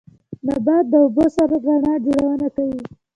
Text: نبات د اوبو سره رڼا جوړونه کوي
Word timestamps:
نبات 0.47 0.85
د 0.91 0.93
اوبو 1.03 1.25
سره 1.35 1.55
رڼا 1.65 1.93
جوړونه 2.05 2.47
کوي 2.55 2.81